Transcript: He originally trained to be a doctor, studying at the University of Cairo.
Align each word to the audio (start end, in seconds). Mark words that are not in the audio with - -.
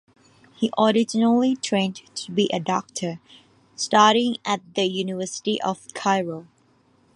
He 0.55 0.71
originally 0.79 1.55
trained 1.55 2.01
to 2.15 2.31
be 2.31 2.49
a 2.51 2.59
doctor, 2.59 3.19
studying 3.75 4.37
at 4.43 4.61
the 4.73 4.85
University 4.85 5.61
of 5.61 5.85
Cairo. 5.93 6.47